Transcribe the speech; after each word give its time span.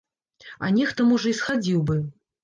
А 0.67 0.69
нехта, 0.77 1.05
можа, 1.09 1.33
і 1.33 1.33
схадзіў 1.41 1.83
бы. 1.91 1.99